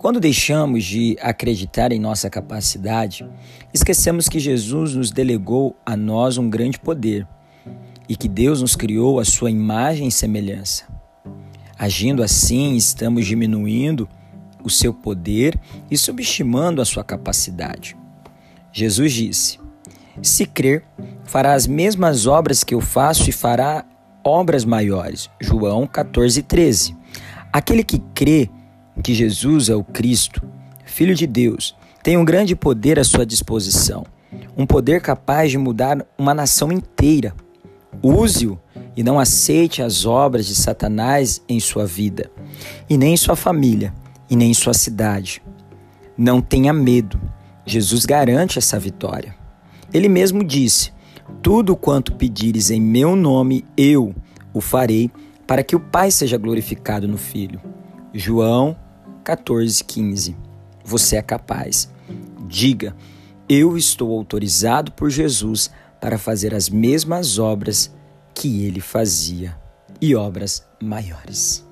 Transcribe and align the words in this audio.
Quando 0.00 0.18
deixamos 0.18 0.84
de 0.84 1.14
acreditar 1.20 1.92
em 1.92 1.98
nossa 1.98 2.30
capacidade, 2.30 3.28
esquecemos 3.70 4.30
que 4.30 4.40
Jesus 4.40 4.94
nos 4.94 5.10
delegou 5.10 5.76
a 5.84 5.94
nós 5.94 6.38
um 6.38 6.48
grande 6.48 6.80
poder 6.80 7.28
e 8.08 8.16
que 8.16 8.26
Deus 8.26 8.62
nos 8.62 8.74
criou 8.74 9.20
a 9.20 9.26
sua 9.26 9.50
imagem 9.50 10.08
e 10.08 10.10
semelhança. 10.10 10.84
Agindo 11.78 12.22
assim, 12.22 12.76
estamos 12.76 13.26
diminuindo 13.26 14.08
o 14.64 14.70
seu 14.70 14.94
poder 14.94 15.60
e 15.90 15.98
subestimando 15.98 16.80
a 16.80 16.86
sua 16.86 17.04
capacidade. 17.04 17.94
Jesus 18.72 19.12
disse: 19.12 19.58
Se 20.22 20.46
crer, 20.46 20.82
fará 21.24 21.52
as 21.52 21.66
mesmas 21.66 22.26
obras 22.26 22.64
que 22.64 22.74
eu 22.74 22.80
faço 22.80 23.28
e 23.28 23.34
fará 23.34 23.84
obras 24.24 24.64
maiores. 24.64 25.28
João 25.38 25.86
14, 25.86 26.40
13. 26.40 26.96
Aquele 27.52 27.84
que 27.84 27.98
crê 28.14 28.48
que 29.00 29.14
Jesus 29.14 29.68
é 29.68 29.74
o 29.74 29.84
Cristo, 29.84 30.42
Filho 30.84 31.14
de 31.14 31.26
Deus, 31.26 31.74
tem 32.02 32.16
um 32.16 32.24
grande 32.24 32.56
poder 32.56 32.98
à 32.98 33.04
sua 33.04 33.24
disposição, 33.24 34.04
um 34.56 34.66
poder 34.66 35.00
capaz 35.00 35.50
de 35.50 35.58
mudar 35.58 36.06
uma 36.18 36.34
nação 36.34 36.72
inteira. 36.72 37.34
Use-o 38.02 38.58
e 38.96 39.02
não 39.02 39.18
aceite 39.18 39.82
as 39.82 40.04
obras 40.04 40.46
de 40.46 40.54
Satanás 40.54 41.42
em 41.48 41.60
sua 41.60 41.86
vida, 41.86 42.30
e 42.88 42.96
nem 42.96 43.14
em 43.14 43.16
sua 43.16 43.36
família, 43.36 43.92
e 44.28 44.36
nem 44.36 44.50
em 44.50 44.54
sua 44.54 44.74
cidade. 44.74 45.42
Não 46.16 46.40
tenha 46.40 46.72
medo, 46.72 47.20
Jesus 47.64 48.04
garante 48.04 48.58
essa 48.58 48.78
vitória. 48.78 49.34
Ele 49.92 50.08
mesmo 50.08 50.44
disse: 50.44 50.92
Tudo 51.42 51.76
quanto 51.76 52.14
pedires 52.14 52.70
em 52.70 52.80
meu 52.80 53.14
nome, 53.14 53.64
eu 53.76 54.14
o 54.52 54.60
farei, 54.60 55.10
para 55.46 55.62
que 55.62 55.76
o 55.76 55.80
Pai 55.80 56.10
seja 56.10 56.36
glorificado 56.36 57.06
no 57.06 57.16
Filho. 57.16 57.60
João 58.12 58.76
14, 59.30 59.84
15. 59.84 60.36
Você 60.84 61.14
é 61.14 61.22
capaz. 61.22 61.88
Diga: 62.48 62.96
Eu 63.48 63.76
estou 63.76 64.10
autorizado 64.10 64.90
por 64.90 65.08
Jesus 65.08 65.70
para 66.00 66.18
fazer 66.18 66.52
as 66.52 66.68
mesmas 66.68 67.38
obras 67.38 67.94
que 68.34 68.64
ele 68.64 68.80
fazia 68.80 69.56
e 70.00 70.16
obras 70.16 70.66
maiores. 70.82 71.64